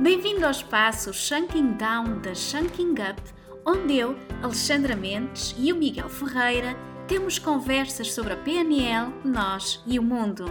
[0.00, 3.20] Bem-vindo ao espaço Shunking Down da Shunking Up,
[3.66, 6.76] onde eu, Alexandra Mendes e o Miguel Ferreira
[7.08, 10.44] temos conversas sobre a PNL, nós e o mundo.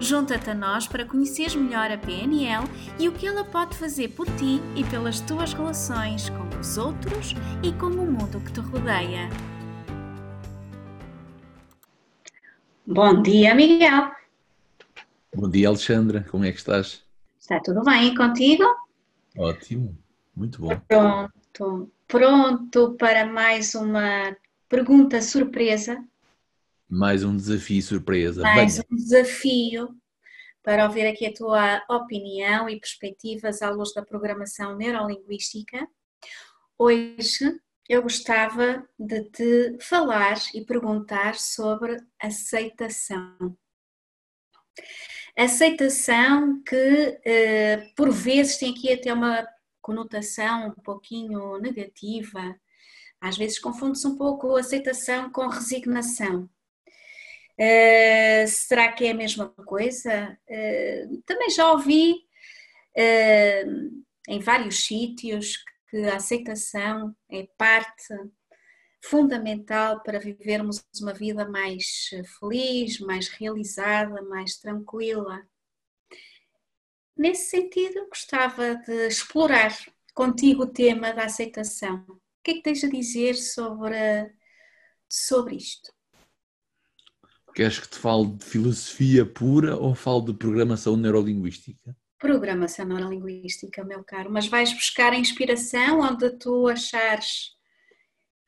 [0.00, 2.64] Junta-te a nós para conheceres melhor a PNL
[2.98, 7.32] e o que ela pode fazer por ti e pelas tuas relações com os outros
[7.62, 9.28] e com o mundo que te rodeia.
[12.84, 14.10] Bom dia, Miguel.
[15.32, 16.26] Bom dia, Alexandra.
[16.28, 17.03] Como é que estás?
[17.44, 18.64] Está tudo bem contigo?
[19.36, 19.94] Ótimo,
[20.34, 20.80] muito bom.
[20.88, 24.34] Pronto, pronto para mais uma
[24.66, 26.02] pergunta surpresa.
[26.88, 28.40] Mais um desafio surpresa.
[28.40, 28.86] Mais Venha.
[28.90, 29.94] um desafio
[30.62, 35.86] para ouvir aqui a tua opinião e perspectivas à luz da programação neurolinguística.
[36.78, 43.54] Hoje eu gostava de te falar e perguntar sobre aceitação
[45.36, 49.46] aceitação que eh, por vezes tem aqui até uma
[49.80, 52.54] conotação um pouquinho negativa,
[53.20, 56.48] às vezes confunde-se um pouco aceitação com resignação.
[57.54, 60.36] Uh, será que é a mesma coisa?
[60.48, 62.14] Uh, também já ouvi
[62.96, 68.12] uh, em vários sítios que a aceitação é parte
[69.04, 75.46] fundamental para vivermos uma vida mais feliz, mais realizada, mais tranquila.
[77.16, 79.72] Nesse sentido, gostava de explorar
[80.14, 82.04] contigo o tema da aceitação.
[82.08, 84.32] O que é que tens a dizer sobre,
[85.08, 85.92] sobre isto?
[87.54, 91.96] Queres que te fale de filosofia pura ou fale de programação neurolinguística?
[92.18, 97.54] Programação neurolinguística, meu caro, mas vais buscar a inspiração onde tu achares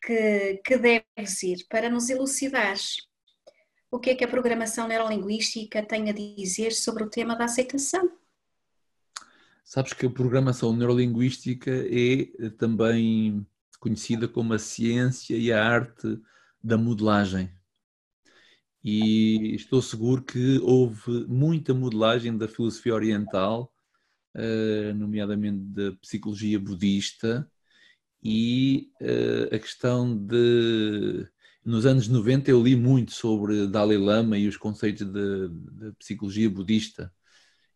[0.07, 2.77] que, que deves ir para nos elucidar
[3.91, 8.11] o que é que a programação neurolinguística tem a dizer sobre o tema da aceitação.
[9.65, 13.45] Sabes que a programação neurolinguística é também
[13.81, 16.21] conhecida como a ciência e a arte
[16.62, 17.50] da modelagem.
[18.84, 23.72] E estou seguro que houve muita modelagem da filosofia oriental,
[24.34, 27.50] eh, nomeadamente da psicologia budista,
[28.22, 31.28] e uh, a questão de.
[31.65, 35.50] Nos anos 90 eu li muito sobre Dalai Lama e os conceitos de
[35.99, 37.12] psicologia budista.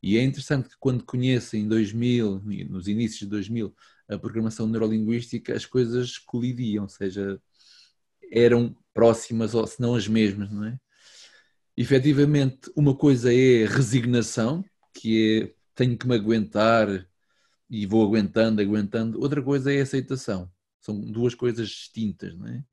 [0.02, 3.74] E é interessante que quando conheço em 2000, nos inícios de 2000,
[4.08, 7.40] a programação neurolinguística, as coisas colidiam, ou seja,
[8.32, 10.78] eram próximas ou se não as mesmas, não é?
[11.76, 14.64] Efetivamente, uma coisa é resignação,
[14.94, 17.08] que é tenho que me aguentar
[17.70, 19.20] e vou aguentando, aguentando.
[19.20, 20.50] Outra coisa é aceitação.
[20.80, 22.64] São duas coisas distintas, não é?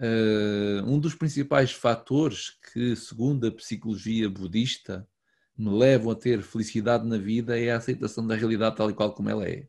[0.00, 5.06] Uh, um dos principais fatores que, segundo a psicologia budista,
[5.56, 9.12] me levam a ter felicidade na vida é a aceitação da realidade tal e qual
[9.12, 9.66] como ela é.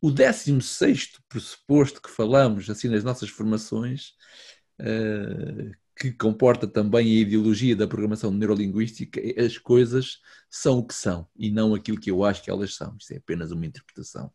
[0.00, 4.14] O 16 pressuposto que falamos assim nas nossas formações,
[4.80, 10.18] uh, que comporta também a ideologia da programação neurolinguística, as coisas
[10.48, 12.96] são o que são e não aquilo que eu acho que elas são.
[12.98, 14.32] Isto é apenas uma interpretação.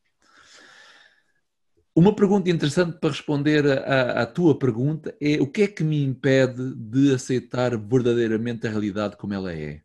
[1.95, 6.75] Uma pergunta interessante para responder à, tua pergunta é o que é que me impede
[6.75, 9.81] de aceitar verdadeiramente a realidade como ela é?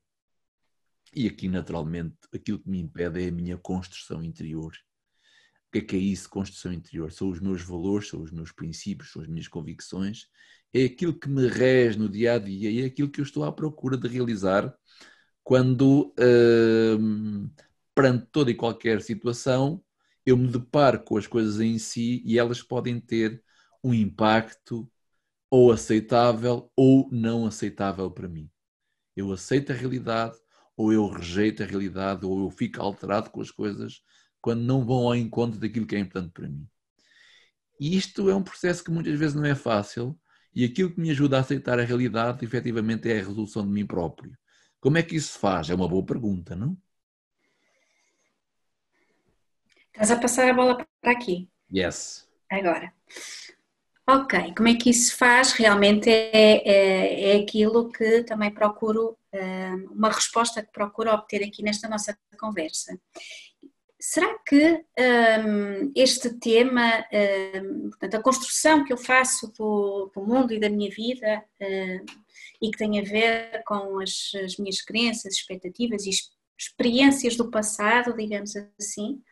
[1.15, 4.73] E aqui, naturalmente, aquilo que me impede é a minha construção interior.
[5.71, 7.13] O que é que é isso, construção interior?
[7.13, 10.27] São os meus valores, são os meus princípios, são as minhas convicções
[10.73, 13.45] é aquilo que me rege no dia a dia e é aquilo que eu estou
[13.45, 14.73] à procura de realizar
[15.43, 17.51] quando, uh,
[17.95, 19.83] perante toda e qualquer situação,
[20.25, 23.43] eu me deparo com as coisas em si e elas podem ter
[23.83, 24.89] um impacto
[25.51, 28.49] ou aceitável ou não aceitável para mim.
[29.17, 30.37] Eu aceito a realidade
[30.77, 34.03] ou eu rejeito a realidade ou eu fico alterado com as coisas
[34.41, 36.67] quando não vão ao encontro daquilo que é importante para mim.
[37.79, 40.19] E isto é um processo que muitas vezes não é fácil,
[40.55, 43.87] e aquilo que me ajuda a aceitar a realidade, efetivamente, é a resolução de mim
[43.87, 44.37] próprio.
[44.81, 45.71] Como é que isso se faz?
[45.71, 46.77] É uma boa pergunta, não?
[49.93, 51.49] Estás a passar a bola para aqui.
[51.73, 52.29] Yes.
[52.51, 52.93] Agora.
[54.09, 55.53] Ok, como é que isso se faz?
[55.53, 61.63] Realmente é, é, é aquilo que também procuro, eh, uma resposta que procuro obter aqui
[61.63, 62.99] nesta nossa conversa.
[64.03, 67.05] Será que um, este tema,
[67.63, 72.07] um, portanto, a construção que eu faço do, do mundo e da minha vida um,
[72.63, 76.11] e que tem a ver com as, as minhas crenças, expectativas e
[76.59, 79.23] experiências do passado, digamos assim,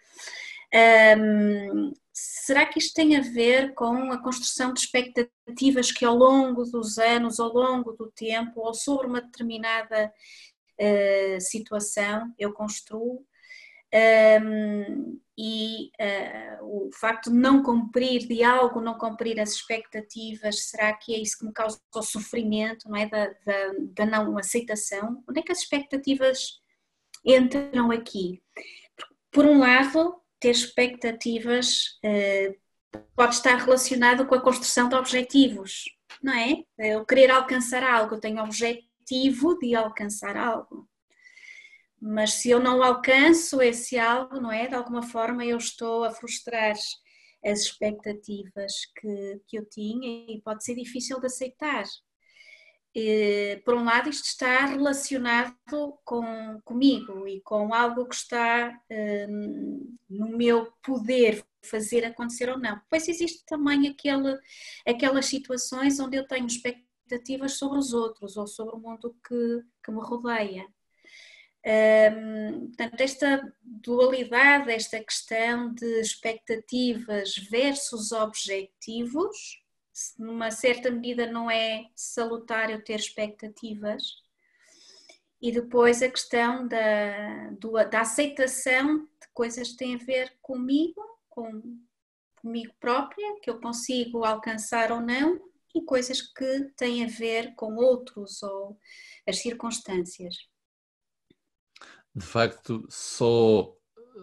[1.18, 6.64] hum, será que isto tem a ver com a construção de expectativas que ao longo
[6.64, 10.12] dos anos, ao longo do tempo, ou sobre uma determinada
[10.78, 13.24] uh, situação eu construo?
[13.94, 20.92] Um, e uh, o facto de não cumprir de algo, não cumprir as expectativas, será
[20.92, 23.08] que é isso que me causa o sofrimento, não é?
[23.08, 25.22] Da, da, da não aceitação?
[25.28, 26.60] Onde é que as expectativas
[27.24, 28.42] entram aqui?
[29.30, 35.84] Por um lado, ter expectativas uh, pode estar relacionado com a construção de objetivos,
[36.22, 36.64] não é?
[36.78, 40.87] Eu querer alcançar algo, eu tenho objetivo de alcançar algo
[42.00, 44.66] mas se eu não alcanço esse algo, não é?
[44.66, 46.76] De alguma forma eu estou a frustrar
[47.44, 51.84] as expectativas que, que eu tinha e pode ser difícil de aceitar.
[52.94, 55.54] E, por um lado, isto está relacionado
[56.04, 62.80] com, comigo e com algo que está hum, no meu poder fazer acontecer ou não.
[62.88, 64.36] Pois existe também aquele,
[64.86, 69.92] aquelas situações onde eu tenho expectativas sobre os outros ou sobre o mundo que, que
[69.92, 70.66] me rodeia.
[71.62, 79.62] Portanto, esta dualidade, esta questão de expectativas versus objetivos,
[80.18, 84.22] numa certa medida não é salutar eu ter expectativas,
[85.40, 91.00] e depois a questão da, do, da aceitação de coisas que têm a ver comigo,
[91.28, 91.78] com,
[92.40, 95.40] comigo própria, que eu consigo alcançar ou não,
[95.74, 98.76] e coisas que têm a ver com outros ou
[99.26, 100.48] as circunstâncias
[102.18, 103.72] de facto só,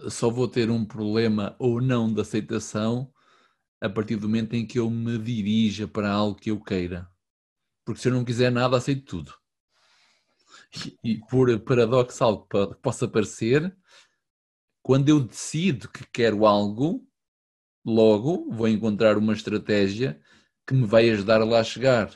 [0.10, 3.12] só vou ter um problema ou não de aceitação
[3.82, 7.10] a partir do momento em que eu me dirija para algo que eu queira.
[7.86, 9.34] Porque se eu não quiser nada, aceito tudo.
[11.04, 13.76] E, por paradoxal que possa parecer,
[14.82, 17.08] quando eu decido que quero algo,
[17.86, 20.20] logo vou encontrar uma estratégia
[20.68, 22.12] que me vai ajudar a lá chegar.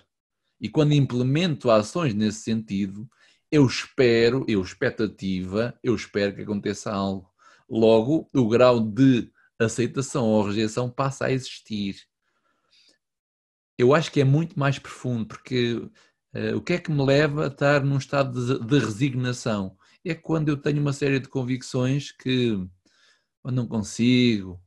[0.60, 3.10] E quando implemento ações nesse sentido,
[3.52, 7.30] eu espero, eu expectativa, eu espero que aconteça algo.
[7.70, 11.96] Logo, o grau de aceitação ou rejeição passa a existir.
[13.78, 17.46] Eu acho que é muito mais profundo, porque uh, o que é que me leva
[17.46, 19.78] a estar num estado de, de, resignação?
[20.06, 22.50] É quando eu tenho uma série de convicções que
[23.44, 24.62] eu não consigo,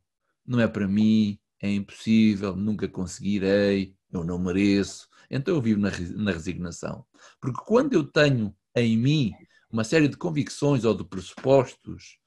[0.47, 5.09] não é para mim, é impossível, nunca conseguirei, eu não mereço.
[5.31, 7.07] Então eu vivo na, na resignação.
[7.41, 9.33] Porque quando eu tenho em mim
[9.71, 12.19] uma série de convicções ou de pressupostos,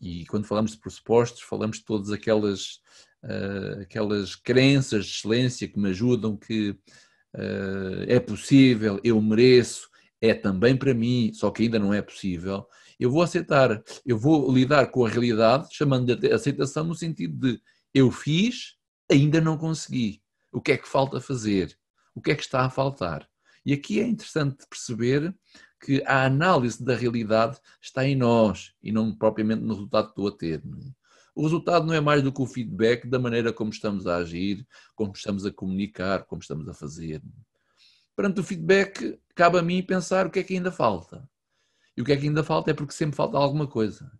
[0.00, 2.80] e quando falamos de pressupostos, falamos de todas aquelas,
[3.22, 9.88] uh, aquelas crenças de excelência que me ajudam, que uh, é possível, eu mereço,
[10.20, 12.66] é também para mim, só que ainda não é possível.
[12.98, 17.60] Eu vou aceitar, eu vou lidar com a realidade, chamando de aceitação no sentido de
[17.92, 18.76] eu fiz,
[19.10, 20.22] ainda não consegui.
[20.50, 21.76] O que é que falta fazer?
[22.14, 23.28] O que é que está a faltar?
[23.64, 25.34] E aqui é interessante perceber
[25.86, 30.26] que a análise da realidade está em nós e não propriamente no resultado que estou
[30.26, 30.58] a ter.
[30.58, 30.90] É?
[31.32, 34.66] O resultado não é mais do que o feedback da maneira como estamos a agir,
[34.96, 37.22] como estamos a comunicar, como estamos a fazer.
[38.16, 41.28] Perante o feedback, cabe a mim pensar o que é que ainda falta.
[41.96, 44.10] E o que é que ainda falta é porque sempre falta alguma coisa.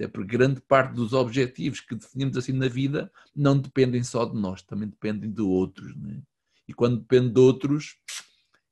[0.00, 4.34] É porque grande parte dos objetivos que definimos assim na vida não dependem só de
[4.34, 5.92] nós, também dependem de outros.
[5.92, 6.22] É?
[6.68, 7.98] E quando depende de outros,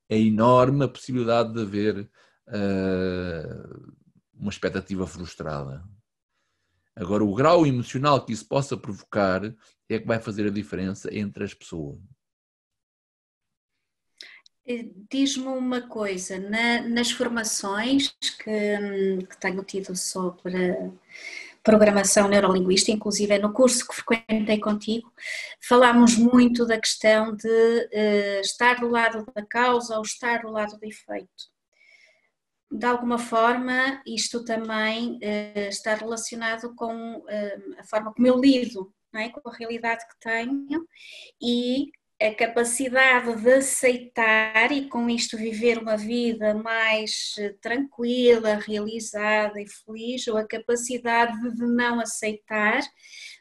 [0.09, 2.09] é enorme a possibilidade de haver
[2.47, 3.93] uh,
[4.33, 5.83] uma expectativa frustrada.
[6.95, 9.45] Agora, o grau emocional que isso possa provocar
[9.89, 11.99] é que vai fazer a diferença entre as pessoas.
[14.67, 18.09] Eh, diz-me uma coisa, na, nas formações
[18.43, 20.91] que, que, tenho tido sobre
[21.63, 25.11] programação neurolinguística, inclusive é no curso que frequentei contigo,
[25.61, 30.77] falámos muito da questão de uh, estar do lado da causa ou estar do lado
[30.77, 31.51] do efeito
[32.71, 38.93] de alguma forma, isto também uh, está relacionado com uh, a forma como eu lido
[39.13, 39.29] é?
[39.29, 40.87] com a realidade que tenho
[41.41, 49.59] e a capacidade de aceitar e com isto viver uma vida mais eh, tranquila, realizada
[49.59, 52.79] e feliz, ou a capacidade de não aceitar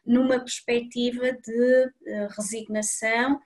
[0.03, 1.91] numa perspectiva de
[2.35, 3.39] resignação.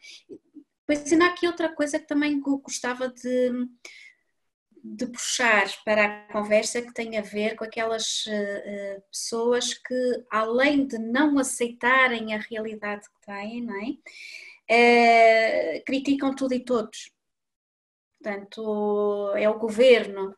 [0.87, 3.51] Pois ainda há aqui outra coisa que também gostava de
[4.85, 10.87] de puxar para a conversa que tem a ver com aquelas uh, pessoas que, além
[10.87, 15.79] de não aceitarem a realidade que têm, não é?
[15.81, 17.11] Uh, criticam tudo e todos.
[18.23, 20.35] Portanto, é o governo,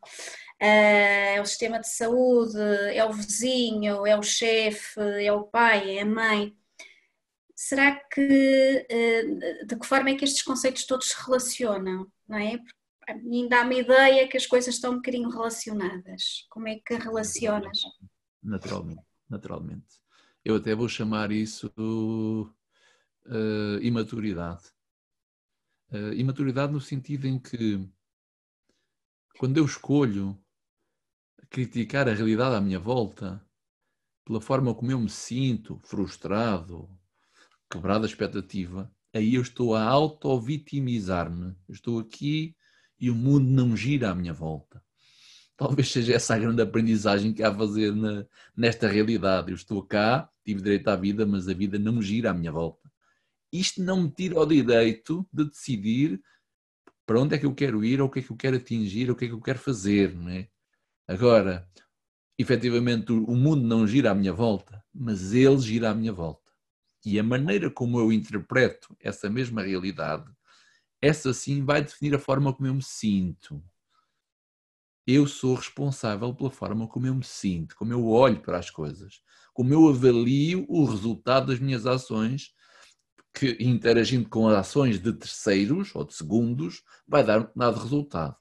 [0.61, 2.59] é o sistema de saúde,
[2.93, 6.57] é o vizinho, é o chefe, é o pai, é a mãe.
[7.55, 8.87] Será que,
[9.67, 12.11] de que forma é que estes conceitos todos se relacionam?
[12.29, 12.59] Não é?
[13.07, 16.45] A mim dá-me ideia que as coisas estão um bocadinho relacionadas.
[16.51, 17.81] Como é que relacionas?
[18.43, 19.03] Naturalmente.
[19.29, 20.01] naturalmente.
[20.45, 21.71] Eu até vou chamar isso
[23.27, 24.65] uh, imaturidade.
[25.91, 27.89] Uh, imaturidade no sentido em que
[29.39, 30.39] quando eu escolho
[31.49, 33.45] criticar a realidade à minha volta,
[34.25, 36.89] pela forma como eu me sinto, frustrado,
[37.71, 41.57] quebrado a expectativa, aí eu estou a auto-vitimizar-me.
[41.69, 42.56] Estou aqui
[42.99, 44.83] e o mundo não gira à minha volta.
[45.57, 49.51] Talvez seja essa a grande aprendizagem que há a fazer na, nesta realidade.
[49.51, 52.91] Eu estou cá, tive direito à vida, mas a vida não gira à minha volta.
[53.53, 56.21] Isto não me tira o direito de decidir
[57.07, 59.09] para onde é que eu quero ir, ou o que é que eu quero atingir,
[59.09, 60.49] ou o que é que eu quero fazer, não é?
[61.07, 61.67] Agora,
[62.37, 66.51] efetivamente, o mundo não gira à minha volta, mas ele gira à minha volta.
[67.05, 70.29] E a maneira como eu interpreto essa mesma realidade,
[71.07, 73.63] essa sim vai definir a forma como eu me sinto.
[75.07, 79.21] Eu sou responsável pela forma como eu me sinto, como eu olho para as coisas,
[79.55, 82.53] como eu avalio o resultado das minhas ações,
[83.33, 88.37] que interagindo com as ações de terceiros ou de segundos, vai dar um determinado resultado.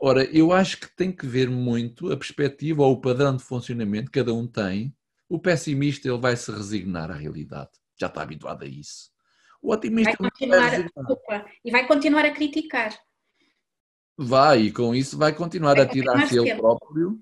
[0.00, 4.10] Ora, eu acho que tem que ver muito a perspectiva ou o padrão de funcionamento
[4.10, 4.96] que cada um tem.
[5.28, 9.10] O pessimista ele vai se resignar à realidade, já está habituado a isso.
[9.60, 12.98] O otimista vai continuar, vai opa, e vai continuar a criticar.
[14.16, 17.20] Vai, e com isso vai continuar vai a tirar-se ele próprio.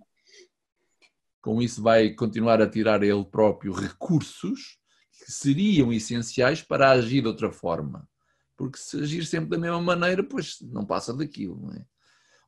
[1.42, 4.78] Com isso vai continuar a tirar ele próprio recursos
[5.12, 8.08] que seriam essenciais para agir de outra forma.
[8.56, 11.84] Porque se agir sempre da mesma maneira, pois não passa daquilo, não é?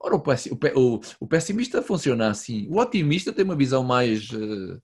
[0.01, 2.69] Ora, o, pessimista funciona assim.
[2.69, 4.81] O otimista tem uma visão mais, uh,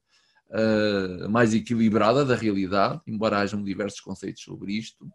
[0.50, 5.08] uh, mais equilibrada da realidade, embora hajam diversos conceitos sobre isto.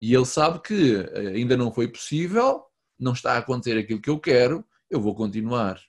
[0.00, 2.64] E ele sabe que eh, ainda não foi possível,
[2.98, 5.80] não está a acontecer aquilo que eu quero, eu vou continuar.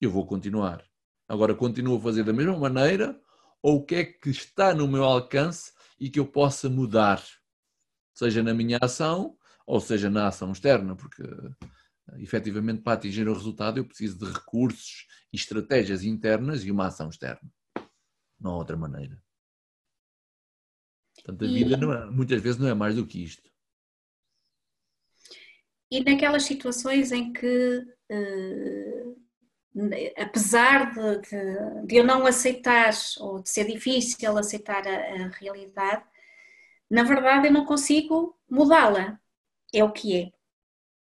[0.00, 0.82] Eu vou continuar.
[1.28, 3.20] Agora, continuo a fazer da mesma maneira,
[3.62, 7.22] ou o que é que está no meu alcance e que eu possa mudar,
[8.14, 11.22] seja na minha ação, ou seja na ação externa, porque
[12.18, 17.08] efetivamente, para atingir o resultado, eu preciso de recursos e estratégias internas e uma ação
[17.08, 17.50] externa.
[18.44, 19.18] Não há outra maneira.
[21.14, 23.50] Portanto, a vida é, muitas vezes não é mais do que isto.
[25.90, 27.78] E naquelas situações em que,
[28.10, 29.16] uh,
[30.18, 36.04] apesar de, de, de, eu não aceitar, ou de ser difícil aceitar a, a realidade,
[36.90, 39.18] na verdade eu não consigo mudá-la.
[39.72, 40.34] É o que é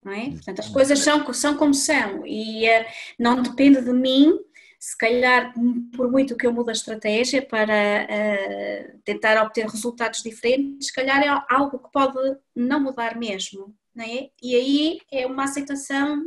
[0.08, 0.30] não é?
[0.32, 2.86] Portanto, as coisas são, são como são e uh,
[3.20, 4.40] não depende de mim,
[4.80, 5.54] se calhar,
[5.96, 11.22] por muito que eu mude a estratégia para uh, tentar obter resultados diferentes, se calhar
[11.22, 14.30] é algo que pode não mudar mesmo, não é?
[14.42, 16.24] E aí é uma aceitação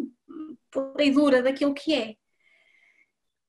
[0.71, 2.17] pura e dura daquilo que é.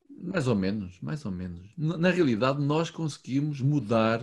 [0.10, 1.72] Mais ou menos, mais ou menos.
[1.76, 4.22] Na realidade, nós conseguimos mudar,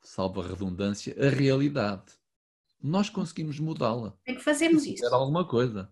[0.00, 2.12] salvo a redundância, a realidade
[2.82, 4.12] nós conseguimos mudá-la.
[4.26, 5.06] É que fazemos isso.
[5.06, 5.88] Alguma coisa.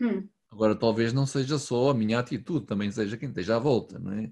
[0.00, 0.26] Hum.
[0.54, 4.12] Agora, talvez não seja só a minha atitude, também seja quem esteja à volta, não
[4.12, 4.30] é?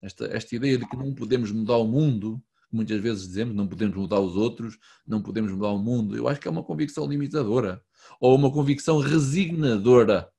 [0.00, 2.42] Esta, esta ideia de que não podemos mudar o mundo,
[2.72, 6.40] muitas vezes dizemos não podemos mudar os outros, não podemos mudar o mundo, eu acho
[6.40, 7.84] que é uma convicção limitadora
[8.18, 10.32] ou uma convicção resignadora.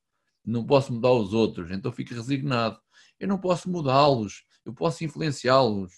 [0.44, 2.80] Não posso mudar os outros, então fico resignado.
[3.20, 5.92] Eu não posso mudá-los, eu posso influenciá-los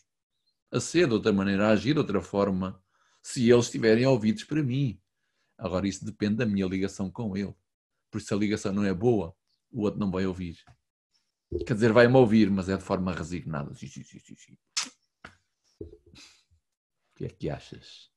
[0.70, 2.78] a ser de outra maneira, a agir de outra forma
[3.22, 5.00] se eles estiverem ouvidos para mim.
[5.56, 7.54] Agora, isso depende da minha ligação com ele.
[8.10, 9.34] Por se a ligação não é boa,
[9.70, 10.56] o outro não vai ouvir.
[11.66, 13.74] Quer dizer, vai-me ouvir, mas é de forma resignada.
[13.74, 14.58] Sim, sim, sim, sim.
[15.80, 18.10] O que é que achas?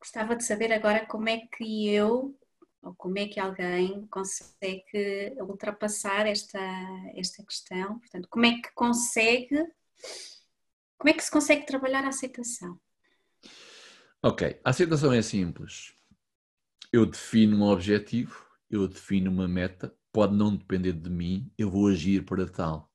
[0.00, 2.38] Gostava de saber agora como é que eu,
[2.82, 6.60] ou como é que alguém consegue ultrapassar esta,
[7.14, 7.98] esta questão.
[7.98, 9.64] Portanto, como é que consegue,
[10.98, 12.78] como é que se consegue trabalhar a aceitação?
[14.22, 15.93] Ok, a aceitação é simples.
[16.94, 21.88] Eu defino um objetivo, eu defino uma meta, pode não depender de mim, eu vou
[21.88, 22.88] agir para tal.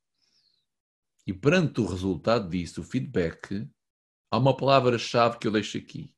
[1.28, 3.70] E perante o resultado disso, o feedback,
[4.32, 6.16] há uma palavra-chave que eu deixo aqui.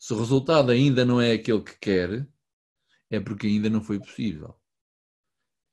[0.00, 2.28] Se o resultado ainda não é aquele que quer,
[3.08, 4.60] é porque ainda não foi possível.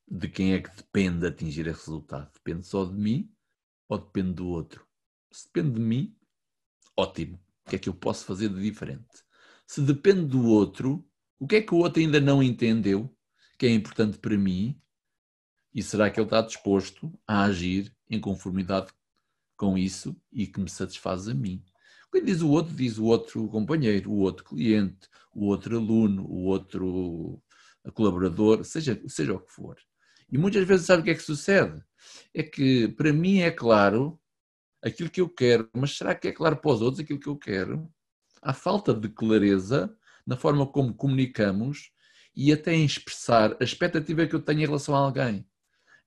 [0.08, 2.32] De quem é que depende atingir esse resultado?
[2.32, 3.34] Depende só de mim
[3.90, 4.88] ou depende do outro?
[5.32, 6.16] Se depende de mim,
[6.96, 9.27] ótimo o que é que eu posso fazer de diferente?
[9.68, 11.06] Se depende do outro,
[11.40, 13.14] o que é que o outro ainda não entendeu
[13.60, 14.80] que é importante para mim?
[15.74, 18.92] E será que ele está disposto a agir em conformidade
[19.56, 21.64] com isso e que me satisfaz a mim?
[22.10, 26.46] Quando diz o outro, diz o outro companheiro, o outro cliente, o outro aluno, o
[26.46, 27.44] outro
[27.94, 29.78] colaborador, seja, seja o que for.
[30.32, 31.84] E muitas vezes sabe o que é que sucede?
[32.34, 34.20] é que para mim é claro
[34.84, 37.38] aquilo que eu quero, mas será que é claro para os outros aquilo que eu
[37.38, 37.92] quero?
[38.48, 39.94] Há falta de clareza
[40.26, 41.92] na forma como comunicamos
[42.34, 45.46] e até em expressar a expectativa que eu tenho em relação a alguém.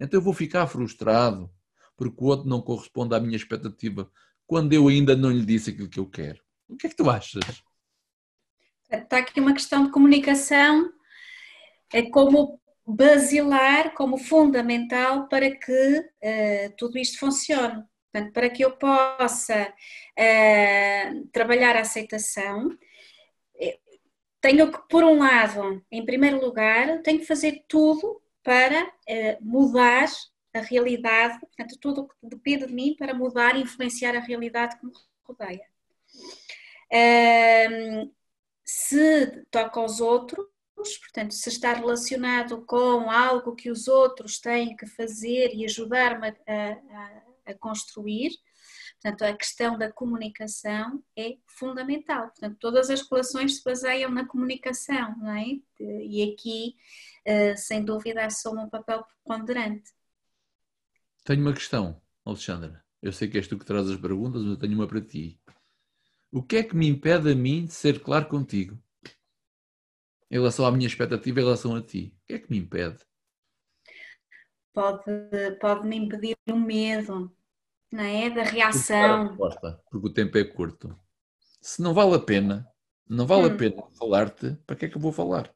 [0.01, 1.51] Então eu vou ficar frustrado
[1.99, 4.11] porque o outro não corresponde à minha expectativa
[4.47, 6.41] quando eu ainda não lhe disse aquilo que eu quero.
[6.67, 7.63] O que é que tu achas?
[8.91, 10.91] Está aqui uma questão de comunicação
[11.93, 17.85] é como basilar, como fundamental para que uh, tudo isto funcione.
[18.13, 22.77] Portanto, para que eu possa uh, trabalhar a aceitação,
[23.57, 23.79] eh,
[24.41, 30.09] tenho que, por um lado, em primeiro lugar, tenho que fazer tudo para uh, mudar
[30.53, 34.77] a realidade, portanto, tudo o que depende de mim para mudar e influenciar a realidade
[34.79, 35.67] que me rodeia.
[36.93, 38.13] Uh,
[38.65, 44.87] se toca aos outros, portanto, se está relacionado com algo que os outros têm que
[44.87, 46.33] fazer e ajudar-me a,
[46.73, 48.31] a, a, construir,
[49.01, 52.29] portanto, a questão da comunicação é fundamental.
[52.29, 55.59] Portanto, todas as relações se baseiam na comunicação, não é?
[55.79, 56.77] E aqui,
[57.25, 59.91] eh, sem dúvida, assume um papel ponderante.
[61.25, 62.85] Tenho uma questão, Alexandra.
[63.03, 65.41] Eu sei que és tu que traz as perguntas, mas eu tenho uma para ti.
[66.31, 68.79] O que é que me impede a mim de ser claro contigo?
[70.31, 72.15] em relação à minha expectativa em relação a ti?
[72.23, 72.99] O que é que me impede?
[74.73, 75.03] Pode,
[75.61, 77.35] pode me impedir o medo,
[77.93, 78.31] não é?
[78.31, 79.29] Da reação.
[79.29, 80.97] Resposta, porque o tempo é curto.
[81.61, 82.67] Se não vale a pena,
[83.09, 83.55] não vale hum.
[83.55, 85.53] a pena falar-te, para que é que eu vou falar?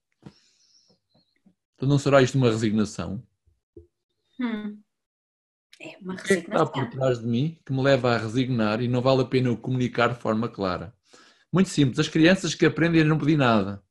[1.75, 3.23] Então não será isto uma resignação?
[4.41, 4.81] Hum.
[5.81, 6.17] É uma resignação.
[6.17, 8.89] O que, é que está por trás de mim que me leva a resignar e
[8.89, 10.95] não vale a pena eu comunicar de forma clara?
[11.53, 12.01] Muito simples.
[12.01, 13.83] As crianças que aprendem a não pedir nada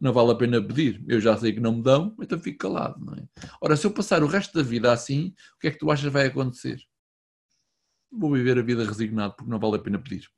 [0.00, 1.04] não vale a pena pedir.
[1.06, 3.04] Eu já sei que não me dão, então fico calado.
[3.04, 3.28] Não é?
[3.60, 6.10] Ora, se eu passar o resto da vida assim, o que é que tu achas
[6.10, 6.80] vai acontecer?
[8.10, 10.28] Vou viver a vida resignado porque não vale a pena pedir.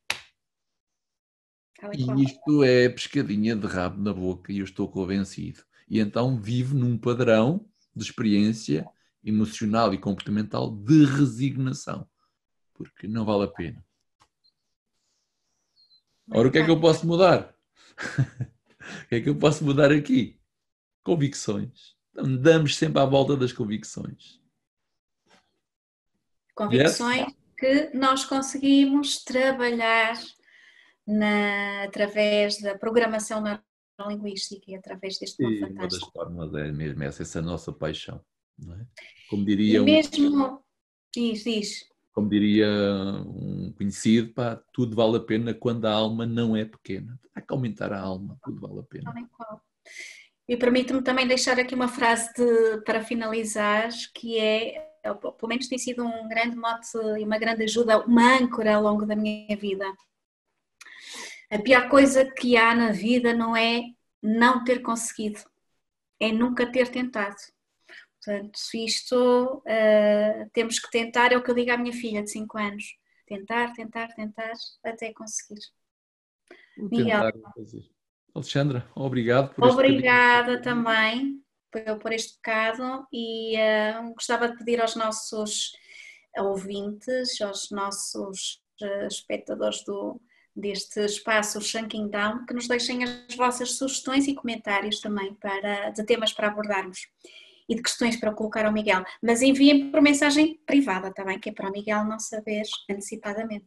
[1.93, 5.65] E isto é pescadinha de rabo na boca e eu estou convencido.
[5.89, 8.89] E então vivo num padrão de experiência
[9.25, 12.09] emocional e comportamental de resignação.
[12.75, 13.85] Porque não vale a pena.
[16.31, 17.55] Ora, o que é que eu posso mudar?
[18.83, 20.41] O que é que eu posso mudar aqui?
[21.05, 21.97] Convicções.
[22.17, 24.43] Andamos sempre à volta das convicções.
[26.55, 27.42] Convicções yes?
[27.63, 30.21] Que nós conseguimos trabalhar
[31.07, 35.73] na, através da programação neurolinguística e através deste fantástico.
[35.73, 38.21] Uma das formas é mesmo essa, essa nossa paixão.
[38.61, 38.85] É?
[39.31, 39.79] Como diria.
[39.79, 40.45] E mesmo.
[40.45, 40.59] Um...
[41.15, 42.69] Diz, diz como diria
[43.25, 47.19] um conhecido, pá, tudo vale a pena quando a alma não é pequena.
[47.35, 49.15] Há que aumentar a alma, tudo vale a pena.
[50.47, 55.79] E permite-me também deixar aqui uma frase de, para finalizar, que é, pelo menos tem
[55.79, 59.85] sido um grande mote e uma grande ajuda, uma âncora ao longo da minha vida.
[61.51, 63.83] A pior coisa que há na vida não é
[64.23, 65.41] não ter conseguido,
[66.21, 67.37] é nunca ter tentado.
[68.25, 72.31] Portanto, isto uh, temos que tentar, é o que eu digo à minha filha de
[72.31, 74.53] 5 anos: tentar, tentar, tentar
[74.85, 75.61] até conseguir.
[76.79, 77.33] Vou Miguel.
[78.35, 81.42] Alexandra, obrigado por Obrigada também
[82.01, 85.73] por, este bocado e uh, gostava de pedir aos nossos
[86.37, 90.21] ouvintes, aos nossos uh, espectadores do,
[90.55, 96.05] deste espaço Shanking Down, que nos deixem as vossas sugestões e comentários também para, de
[96.05, 97.09] temas para abordarmos
[97.69, 101.53] e de questões para colocar ao Miguel, mas enviem por mensagem privada também, que é
[101.53, 103.67] para o Miguel não saber antecipadamente.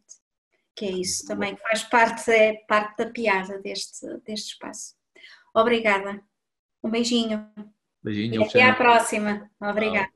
[0.76, 4.94] Que é isso também, faz parte, é parte da piada deste, deste espaço.
[5.54, 6.22] Obrigada.
[6.84, 7.50] Um beijinho.
[8.06, 8.42] Beijinho.
[8.42, 9.50] E até à próxima.
[9.60, 10.10] Obrigada.